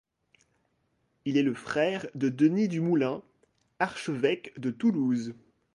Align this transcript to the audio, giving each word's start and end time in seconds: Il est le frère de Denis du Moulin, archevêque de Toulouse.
Il 1.25 1.37
est 1.37 1.43
le 1.43 1.53
frère 1.53 2.07
de 2.15 2.29
Denis 2.29 2.67
du 2.67 2.81
Moulin, 2.81 3.21
archevêque 3.77 4.51
de 4.59 4.71
Toulouse. 4.71 5.35